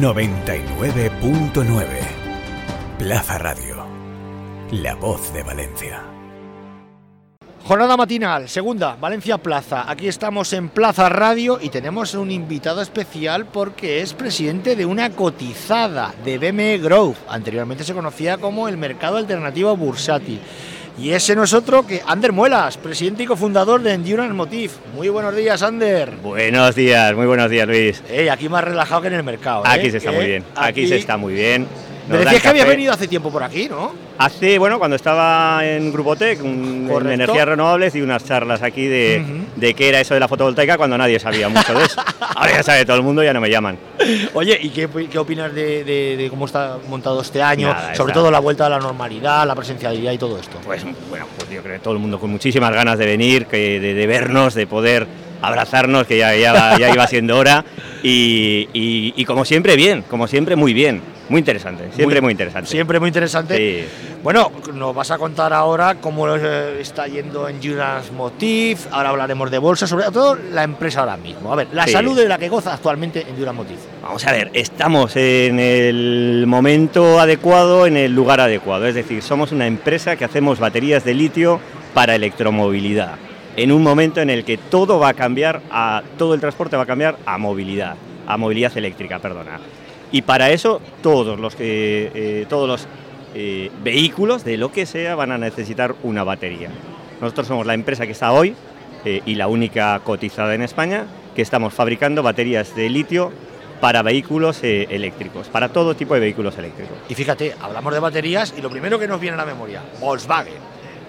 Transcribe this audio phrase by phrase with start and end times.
[0.00, 1.86] 99.9
[2.98, 3.86] Plaza Radio.
[4.70, 6.02] La voz de Valencia.
[7.64, 9.90] Jornada matinal, segunda, Valencia Plaza.
[9.90, 15.10] Aquí estamos en Plaza Radio y tenemos un invitado especial porque es presidente de una
[15.10, 17.16] cotizada de BME Growth.
[17.28, 20.40] Anteriormente se conocía como el mercado alternativo bursátil.
[20.98, 24.72] Y ese no es otro que Ander Muelas, presidente y cofundador de Endurance Motif.
[24.94, 26.12] Muy buenos días, Ander.
[26.22, 28.02] Buenos días, muy buenos días, Luis.
[28.08, 29.62] Hey, aquí más relajado que en el mercado.
[29.66, 29.68] ¿eh?
[29.68, 31.66] Aquí se está muy bien, aquí, se está muy bien.
[32.08, 32.76] Me decías que habías café.
[32.76, 33.92] venido hace tiempo por aquí, ¿no?
[34.18, 39.22] Hace, bueno, cuando estaba en Grupotec, un- en energías renovables, y unas charlas aquí de,
[39.24, 39.60] Ujú.
[39.60, 42.00] de qué era eso de la fotovoltaica cuando nadie sabía mucho de eso.
[42.36, 43.76] Ahora ya sabe todo el mundo, ya no me llaman.
[44.34, 47.68] Oye, ¿y qué, qué opinas de, de- de cómo está montado este año?
[47.68, 50.58] Nada, Sobre está- todo la vuelta a la normalidad, la presencialidad y todo esto.
[50.64, 53.80] Pues bueno, pues yo creo que todo el mundo con muchísimas ganas de venir, que
[53.80, 55.06] de, vernos, de poder
[55.42, 57.64] abrazarnos, que ya, ya, ya iba siendo hora.
[58.02, 61.02] Y, y- y como siempre, bien, como siempre, muy bien.
[61.28, 62.70] Muy interesante, siempre muy, interesante.
[62.70, 63.56] Siempre muy interesante.
[63.56, 63.84] Sí.
[64.22, 69.58] Bueno, nos vas a contar ahora cómo eh, está yendo Endurance Motif, ahora hablaremos de
[69.58, 71.52] bolsa, sobre todo la empresa ahora mismo.
[71.52, 71.92] A ver, la Sí.
[71.92, 73.78] salud de la que goza actualmente Endurance Motif.
[74.02, 78.86] Vamos a ver, estamos en el momento adecuado, en el lugar adecuado.
[78.86, 81.60] Es decir, somos una empresa que hacemos baterías de litio
[81.92, 83.14] para electromovilidad.
[83.56, 86.82] En un momento en el que todo va a cambiar, a, todo el transporte va
[86.82, 87.94] a cambiar a movilidad,
[88.26, 89.58] a movilidad eléctrica, perdona.
[90.12, 92.88] Y para eso todos los, que, eh, todos los
[93.34, 96.70] eh, vehículos, de lo que sea, van a necesitar una batería.
[97.20, 98.54] Nosotros somos la empresa que está hoy
[99.04, 103.30] eh, y la única cotizada en España que estamos fabricando baterías de litio
[103.80, 106.96] para vehículos eh, eléctricos, para todo tipo de vehículos eléctricos.
[107.08, 110.54] Y fíjate, hablamos de baterías y lo primero que nos viene a la memoria, Volkswagen.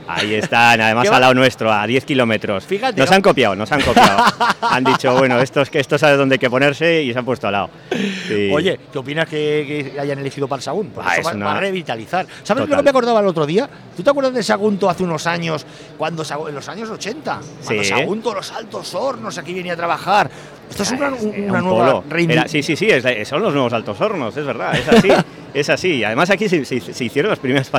[0.07, 2.65] Ahí están, además al lado nuestro, a 10 kilómetros.
[2.65, 3.15] Fíjate, Nos ¿no?
[3.17, 4.23] han copiado, nos han copiado.
[4.61, 7.47] han dicho, bueno, estos que esto sabe dónde hay que ponerse y se han puesto
[7.47, 7.69] al lado.
[8.27, 8.49] Sí.
[8.53, 10.87] Oye, ¿qué opinas que, que hayan elegido para el Sagún?
[10.93, 12.25] Pues Ah, eso es va, una- va a revitalizar.
[12.43, 13.69] ¿Sabes lo que me acordaba el otro día?
[13.95, 15.65] ¿Tú te acuerdas de Sagunto hace unos años,
[15.97, 17.39] cuando en los años 80?
[17.65, 17.89] Cuando Sí.
[17.89, 20.29] Sagunto, los altos hornos, aquí venía a trabajar.
[20.69, 21.15] Esto es una, Era
[21.51, 24.75] una un nueva Era- sí, sí, sí, es- son los nuevos altos hornos, es verdad,
[24.77, 25.09] es así.
[25.53, 26.03] es así.
[26.03, 27.71] Además aquí se, se- se hicieron las primeras,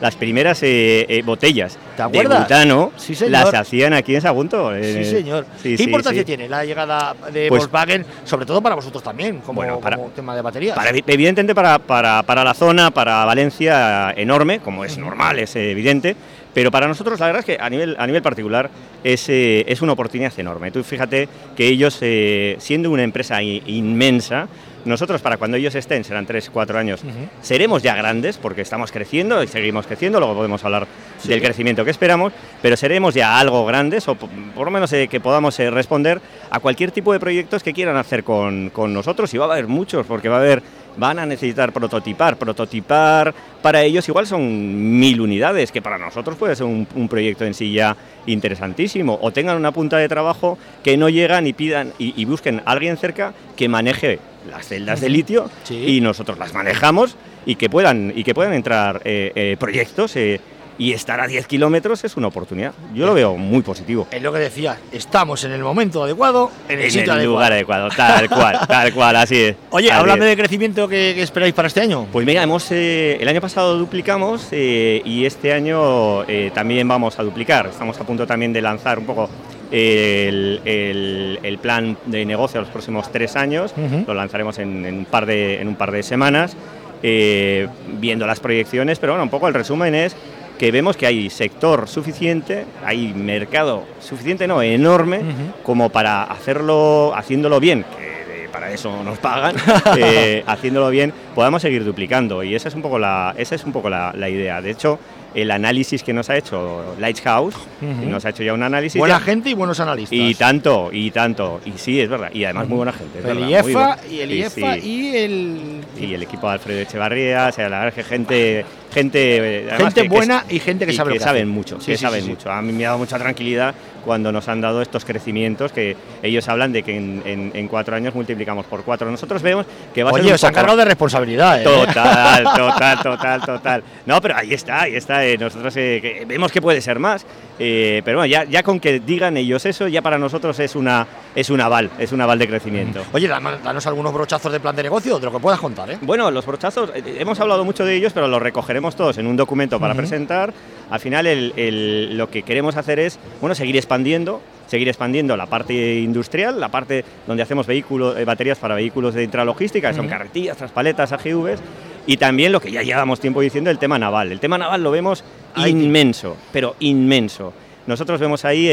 [0.00, 2.38] las primeras eh, eh, botellas ¿Te acuerdas?
[2.38, 3.32] de butano, Sí, señor.
[3.32, 4.72] las hacían aquí en Sagunto.
[4.74, 5.46] Sí, eh, señor.
[5.62, 9.60] sí, ¿Qué importancia tiene la llegada de Pues- Volkswagen, sobre todo para vosotros también, como,
[9.60, 10.74] Bueno, para- como tema de baterías?
[10.76, 16.16] Para- evidentemente para, para- para la zona, para Valencia, enorme, como es normal, es evidente,
[16.54, 18.70] pero para nosotros la verdad es que a nivel, a nivel particular
[19.04, 20.70] es, eh, es una oportunidad enorme.
[20.70, 24.48] Tú fíjate que ellos, eh, siendo una empresa inmensa,
[24.84, 27.02] nosotros para cuando ellos estén, serán 3, 4 años,
[27.42, 30.86] seremos ya grandes porque estamos creciendo y seguimos creciendo, luego podemos hablar
[31.18, 31.28] Sí.
[31.28, 35.06] del crecimiento que esperamos, pero seremos ya algo grandes o po- por lo menos eh,
[35.08, 36.18] que podamos eh, responder
[36.50, 39.66] a cualquier tipo de proyectos que quieran hacer con, con nosotros y va a haber
[39.66, 40.62] muchos porque va a haber
[40.96, 46.56] van a necesitar prototipar, prototipar para ellos igual son mil unidades, que para nosotros puede
[46.56, 47.96] ser un, un proyecto en sí ya
[48.26, 52.62] interesantísimo, o tengan una punta de trabajo que no llegan y pidan y, y busquen
[52.64, 54.18] a alguien cerca que maneje
[54.50, 55.96] las celdas de litio Sí.
[55.96, 60.40] y nosotros las manejamos y que puedan, y que puedan entrar eh, eh, proyectos eh,
[60.80, 62.72] y estar a 10 kilómetros es una oportunidad.
[62.94, 64.08] Yo lo veo muy positivo.
[64.10, 67.32] Es lo que decía, estamos en el momento adecuado, en el En sitio el adecuado.
[67.34, 69.56] lugar adecuado, tal cual, tal cual, así es.
[69.70, 70.30] Oye, Así háblame es.
[70.30, 72.06] de crecimiento que, que esperáis para este año.
[72.10, 77.18] Pues mira, hemos, eh, el año pasado duplicamos eh, y este año eh, también vamos
[77.18, 77.66] a duplicar.
[77.66, 79.28] Estamos a punto también de lanzar un poco
[79.70, 83.74] el, el- el plan de negocio a los próximos tres años.
[84.06, 86.56] Lo lanzaremos en, en un, par de, en un par de semanas,
[87.02, 87.68] eh,
[87.98, 90.16] viendo las proyecciones, pero bueno, un poco el resumen es
[90.60, 95.20] que vemos que hay sector suficiente, hay mercado suficiente, no, enorme,
[95.62, 99.56] como para hacerlo, haciéndolo bien, que para eso nos pagan,
[99.96, 102.42] eh, haciéndolo bien, podamos seguir duplicando.
[102.42, 104.60] Y esa es un poco la, esa es un poco la, la idea.
[104.60, 104.98] De hecho,
[105.32, 108.10] el análisis que nos ha hecho Lighthouse, Ujú.
[108.10, 108.98] nos ha hecho ya un análisis.
[108.98, 110.18] Buena ya- gente y buenos analistas.
[110.18, 111.60] y tanto, y tanto.
[111.64, 112.30] Y sí, es verdad.
[112.34, 113.20] Y además muy buena gente.
[113.20, 114.80] es el verdad, muy IEFA y el sí, IEFA sí.
[114.90, 118.64] y el Y el equipo de Alfredo Echevarría, o sea, la verdad es que gente,
[118.92, 121.92] gente, eh, gente que- buena y gente que y sabe lo que saben mucho, Sí,
[121.92, 122.50] que sí, saben sí, mucho.
[122.50, 126.48] A mí me ha dado mucha tranquilidad cuando nos han dado estos crecimientos que ellos
[126.48, 129.10] hablan de que en, en- en cuatro años multiplicamos por cuatro.
[129.10, 131.64] Nosotros vemos que va a ser Oye, han poco- cargado de responsabilidad, ¿eh?
[131.64, 133.82] Total, total, total, total.
[134.06, 135.24] No, pero ahí está, ahí está.
[135.24, 137.26] eh, nosotros eh, vemos que puede ser más,
[137.58, 141.50] pero bueno, ya, ya con que digan ellos eso, ya para nosotros es una es
[141.50, 143.02] un aval, es un aval de crecimiento.
[143.12, 145.98] Oye, danos algunos brochazos de plan de negocio, de lo que puedas contar, ¿eh?
[146.00, 149.78] Bueno, los brochazos, hemos hablado mucho de ellos, pero los recogeremos todos en un documento
[149.78, 150.52] para presentar.
[150.90, 155.46] Al final, el- el- lo que queremos hacer es bueno, seguir expandiendo, seguir expandiendo la
[155.46, 160.08] parte industrial, la parte donde hacemos vehículos, eh, baterías para vehículos de intralogística, que son
[160.08, 161.60] carretillas, traspaletas, AGVs,
[162.06, 164.32] y también lo que ya llevamos tiempo diciendo, el tema naval.
[164.32, 165.22] El tema naval lo vemos
[165.68, 167.52] inmenso, pero inmenso.
[167.86, 168.68] Nosotros vemos ahí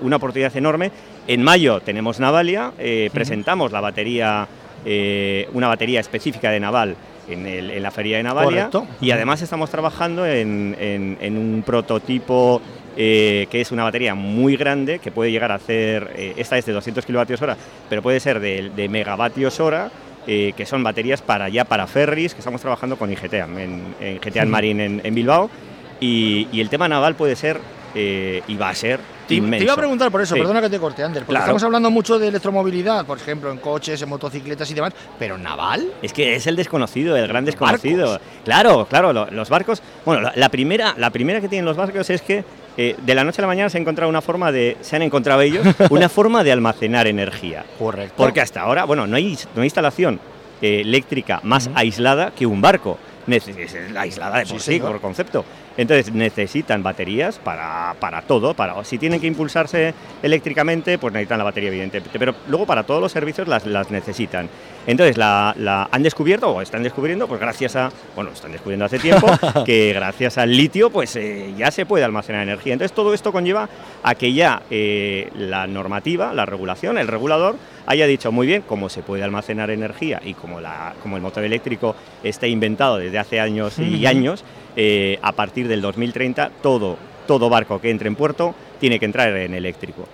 [0.00, 0.90] una oportunidad enorme.
[1.26, 4.46] En mayo tenemos Navalia, eh, presentamos la batería,
[4.84, 6.96] eh, una batería específica de naval
[7.28, 8.70] en, la feria de Navalia.
[9.00, 10.76] Y además estamos trabajando en,
[11.20, 12.60] un prototipo
[12.96, 16.72] eh, que es una batería muy grande que puede llegar a hacer, esta es de
[16.72, 17.56] 200 kilovatios hora,
[17.88, 19.90] pero puede ser de, megavatios hora.
[20.26, 25.00] que son baterías para ya para ferries, que estamos trabajando con IGTAM, en, en Marine
[25.02, 25.50] en, Bilbao,
[26.00, 27.60] y, y, el tema naval puede ser
[27.94, 30.78] eh, y va a ser te, te, iba a preguntar por eso, perdona que te
[30.78, 34.74] corte, Ander, porque estamos hablando mucho de electromovilidad, por ejemplo, en coches, en motocicletas y
[34.74, 35.88] demás, pero naval.
[36.00, 38.20] Es que es el desconocido, el gran desconocido.
[38.44, 39.82] Claro, claro, los barcos.
[40.04, 42.44] Bueno, la, primera, la primera que tienen los barcos es que
[42.76, 45.02] eh, de la noche a la mañana se ha encontrado una forma de, se han
[45.02, 47.64] encontrado ellos, una forma de almacenar energía.
[47.78, 48.14] Correcto.
[48.16, 50.20] Porque hasta ahora, bueno, no hay, no hay instalación
[50.62, 52.98] eh, eléctrica más aislada que un barco.
[53.26, 53.48] Es
[53.96, 55.44] aislada de por sí por concepto.
[55.76, 61.44] Entonces necesitan baterías para, para, todo, para si tienen que impulsarse eléctricamente, pues necesitan la
[61.44, 64.48] batería evidentemente, pero luego para todos los servicios las, las necesitan.
[64.86, 69.26] Entonces la, han descubierto o están descubriendo, pues gracias a, bueno, están descubriendo hace tiempo,
[69.66, 72.72] que gracias al litio pues eh, ya se puede almacenar energía.
[72.72, 73.68] Entonces todo esto conlleva
[74.02, 77.56] a que ya eh, la normativa, la regulación, el regulador
[77.86, 81.44] haya dicho muy bien cómo se puede almacenar energía y como, la, como el motor
[81.44, 84.44] eléctrico está inventado desde hace años y años,
[84.76, 89.34] eh, a partir del 2030 todo, todo barco que entre en puerto tiene que entrar
[89.36, 90.06] en eléctrico.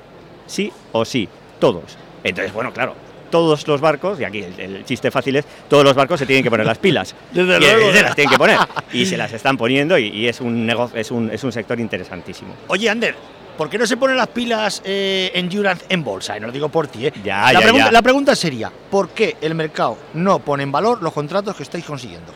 [0.47, 1.29] Sí o sí,
[1.59, 1.99] todos.
[2.25, 2.95] Entonces, bueno, claro,
[3.33, 6.51] todos los barcos, y aquí el, chiste fácil es, todos los barcos se tienen que
[6.51, 7.17] poner las pilas.
[7.33, 7.93] Desde luego.
[7.93, 8.59] Se las tienen que poner.
[8.93, 12.55] Y se las están poniendo y, es, un negocio, es, un, es un sector interesantísimo.
[12.69, 13.17] Oye, Ander,
[13.57, 16.37] ¿por qué no se ponen las pilas eh, Endurance en bolsa?
[16.37, 17.13] Y no lo digo por ti, ¿eh?
[17.25, 21.03] Ya, la, ya, pregunta, la pregunta sería, ¿por qué el mercado no pone en valor
[21.03, 22.33] los contratos que estáis consiguiendo?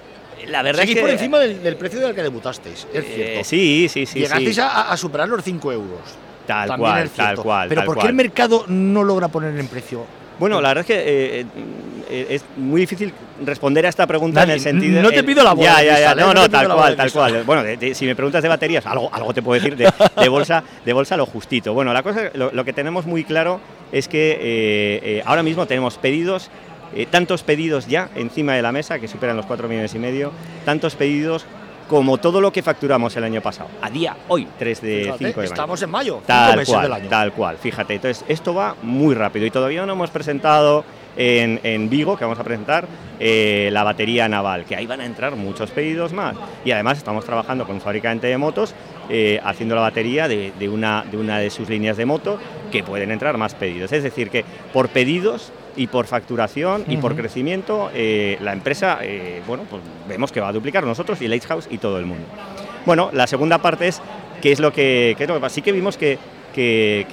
[0.48, 3.44] La verdad es que por encima del, precio del que debutasteis, es eh, cierto.
[3.44, 4.20] sí, sí, sí.
[4.20, 6.00] Llegasteis A, superar los 5 euros.
[6.46, 7.69] Tal cual, tal cual.
[7.69, 10.04] Pero ¿por qué el mercado no logra poner en precio?
[10.38, 11.46] Bueno, la verdad es que eh,
[12.10, 13.12] eh, es muy difícil
[13.44, 15.02] responder a esta pregunta en el sentido.
[15.02, 15.82] No te pido la bola.
[15.82, 16.14] Ya, ya, ya.
[16.14, 17.42] No, no, tal cual, tal cual.
[17.44, 17.62] Bueno,
[17.94, 21.25] si me preguntas de baterías, algo, algo te puedo decir de, bolsa, de bolsa lo
[21.25, 21.72] justito.
[21.72, 23.60] Bueno, la cosa, lo, lo que tenemos muy claro
[23.92, 26.50] es que ahora mismo tenemos pedidos
[26.94, 30.32] eh, tantos pedidos ya encima de la mesa, que superan los 4 millones y medio,
[30.64, 31.46] tantos pedidos
[31.88, 33.70] como todo lo que facturamos el año pasado.
[33.80, 35.42] A día, hoy, 3 de 5 de mayo.
[35.42, 37.08] Estamos en mayo, tal meses cual, del año.
[37.08, 37.94] Tal cual, fíjate.
[37.94, 40.84] Entonces, esto va muy rápido y todavía no hemos presentado
[41.16, 42.86] en, Vigo, que vamos a presentar,
[43.18, 46.36] eh, la batería naval, que ahí van a entrar muchos pedidos más.
[46.64, 48.74] Y además estamos trabajando con un fabricante de motos,
[49.08, 52.38] eh, haciendo la batería de, una, de una de sus líneas de moto,
[52.70, 53.92] que pueden entrar más pedidos.
[53.92, 59.43] Es decir, que por pedidos y por facturación y por crecimiento, eh, la empresa, eh,
[59.46, 62.25] bueno, pues vemos que va a duplicar nosotros y Lighthouse y todo el mundo.
[62.87, 64.00] Bueno, la segunda parte es
[64.40, 66.19] qué es lo que, qué es Sí que vimos que,
[66.55, 67.06] que,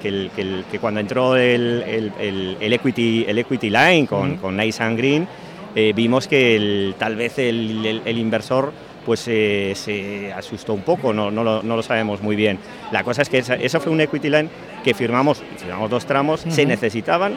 [0.00, 1.82] que, cuando entró el,
[2.18, 5.28] el, equity, el equity Line con, con Nice and Green,
[5.74, 8.72] eh, vimos que tal vez el, inversor
[9.04, 12.58] pues se asustó un poco, no, no, lo, no, lo, sabemos muy bien.
[12.92, 14.48] La cosa es que eso fue un equity line
[14.82, 17.34] que firmamos, firmamos dos tramos, se necesitaban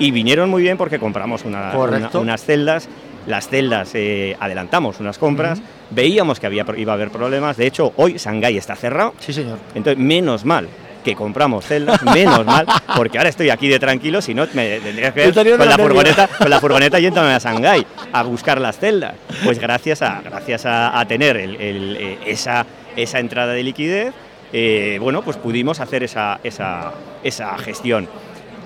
[0.00, 2.88] y vinieron muy bien porque compramos unas celdas,
[3.26, 7.92] las celdas eh, adelantamos unas compras, veíamos que había, iba a haber problemas, de hecho
[7.96, 10.66] hoy Shanghái está cerrado, sí señor, entonces menos mal
[11.04, 15.12] que compramos celdas, menos mal, porque ahora estoy aquí de tranquilo, si no me tendría
[15.12, 19.14] que ver con la, furgoneta, con la furgoneta yendo a Shanghái a buscar las celdas.
[19.44, 24.12] Pues gracias a, gracias a, tener eh, esa, esa entrada de liquidez,
[24.52, 28.08] eh, bueno, pues pudimos hacer esa, esa, esa gestión.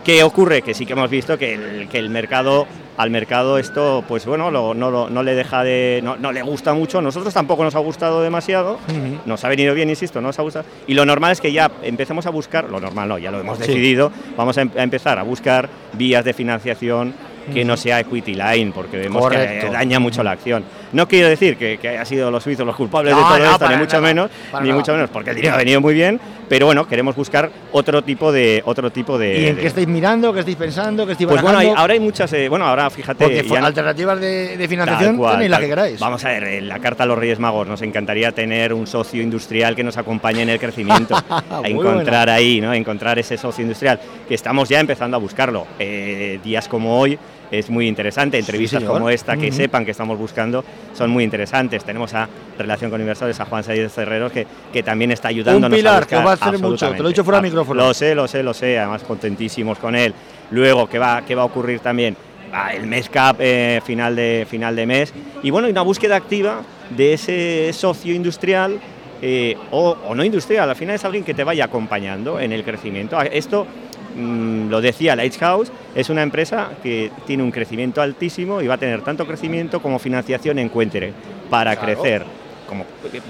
[0.05, 0.61] ¿Qué ocurre?
[0.61, 2.67] Que sí que hemos visto que el, que el mercado,
[2.99, 7.01] al mercado esto, pues bueno, no, no, le deja de, no, le gusta mucho.
[7.01, 8.79] Nosotros tampoco nos ha gustado demasiado,
[9.25, 10.67] nos ha venido bien, insisto, no nos ha gustado.
[10.87, 13.59] Y lo normal es que ya empecemos a buscar, lo normal no, ya lo hemos
[13.59, 17.15] decidido, vamos em, a, empezar a buscar vías de financiación
[17.53, 20.65] que no sea equity line, porque vemos que daña mucho la acción.
[20.93, 23.77] No quiero decir que, que haya sido los suizos los culpables de todo esto, ni
[23.77, 24.31] mucho menos,
[24.63, 28.03] ni mucho menos, porque el dinero ha venido muy bien, pero bueno, queremos buscar otro
[28.03, 29.41] tipo de otro tipo de.
[29.41, 32.33] ¿Y en qué estáis mirando, qué estáis pensando, qué estáis Pues bueno, ahora hay muchas,
[32.33, 36.01] eh, bueno, ahora fíjate, porque alternativas de, financiación tenéis la que queráis.
[36.01, 39.23] Vamos a ver, en la carta a los Reyes Magos nos encantaría tener un socio
[39.23, 42.73] industrial que nos acompañe en el crecimiento, a encontrar ahí, ¿no?
[42.73, 43.99] encontrar ese socio industrial
[44.29, 45.67] que estamos ya empezando a buscarlo.
[45.79, 47.19] Eh, días como hoy
[47.59, 48.39] es muy interesante.
[48.39, 48.95] Entrevistas señor.
[48.95, 49.57] como esta, que Ujú.
[49.57, 51.85] sepan que estamos buscando, son muy interesantes.
[51.85, 56.03] Tenemos a Relación con Inversores, a Juan Sáenz Cerreros, que, que también está ayudándonos pilar
[56.03, 57.87] a que va a hacer mucho, te lo he dicho fuera de Ah, micrófono.
[57.87, 60.15] Lo sé, lo sé, lo sé, además contentísimos con él.
[60.51, 62.17] Luego, ¿qué va, qué va a ocurrir también?
[62.53, 65.13] Ah, el mes cap eh, final, de, final de mes.
[65.43, 66.61] Y bueno, una búsqueda activa
[66.97, 68.79] de ese socio industrial
[69.23, 72.63] eh, o, o no industrial, al final es alguien que te vaya acompañando en el
[72.63, 73.19] crecimiento.
[73.19, 73.67] Ah, Esto
[74.15, 78.79] mm, lo decía Lighthouse, es una empresa que tiene un crecimiento altísimo y va a
[78.79, 81.13] tener tanto crecimiento como financiación encuentre
[81.51, 82.01] para Claro.
[82.01, 82.25] crecer.
[82.69, 82.85] Como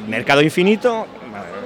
[0.09, 1.07] mercado infinito,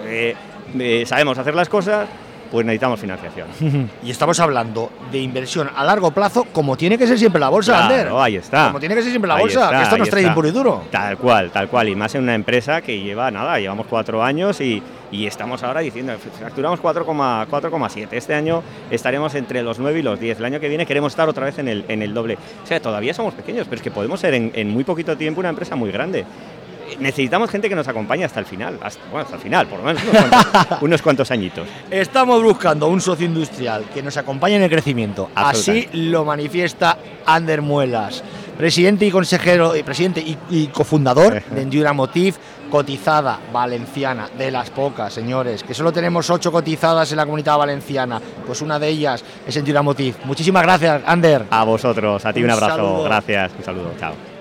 [0.07, 0.35] eh,
[0.79, 2.09] eh, sabemos hacer las cosas,
[2.51, 3.49] pues necesitamos financiación.
[4.03, 7.85] Y estamos hablando de inversión a largo plazo, como tiene que ser siempre la bolsa,
[7.85, 8.09] Ander.
[8.17, 8.67] Ahí está.
[8.69, 10.27] Como tiene que ser siempre la Ahí bolsa, está, que esto no ahí es trading
[10.27, 10.35] está.
[10.35, 10.83] puro y duro.
[10.91, 11.89] Tal cual, tal cual.
[11.89, 15.81] Y más en una empresa que lleva nada, llevamos cuatro años y, y estamos ahora
[15.81, 17.05] diciendo, facturamos 4,-
[17.49, 18.09] 4,7.
[18.13, 20.39] Este año estaremos entre los 9 y los 10.
[20.39, 22.37] El año que viene queremos estar otra vez en el, en el doble.
[22.63, 25.41] O sea, todavía somos pequeños, pero es que podemos ser en, en muy poquito tiempo
[25.41, 26.25] una empresa muy grande.
[26.99, 29.85] Necesitamos gente que nos acompañe hasta el final, hasta, bueno, hasta el final, por lo
[29.85, 31.69] menos unos cuantos, unos cuantos añitos.
[31.91, 35.31] Estamos buscando un socio industrial que nos acompañe en el crecimiento.
[35.35, 38.23] Así lo manifiesta Ander Muelas,
[38.57, 42.35] presidente y consejero, y presidente y, y cofundador de Endura Motiv,
[42.71, 48.21] cotizada valenciana, de las pocas, señores, que solo tenemos ocho cotizadas en la comunidad valenciana.
[48.47, 50.17] Pues una de ellas es Endura Motiv.
[50.25, 51.45] Muchísimas gracias, Ander.
[51.51, 53.03] A vosotros, a ti un, Un abrazo, saludo.
[53.05, 54.38] gracias, un saludo, chao.